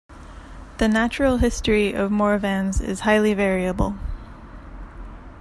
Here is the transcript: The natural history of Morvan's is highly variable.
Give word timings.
The 0.79 0.87
natural 0.87 1.37
history 1.37 1.93
of 1.93 2.09
Morvan's 2.11 2.81
is 2.81 3.01
highly 3.01 3.35
variable. 3.35 3.97